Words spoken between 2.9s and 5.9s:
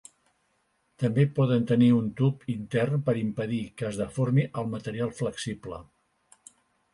per impedir que es deformi el material flexible.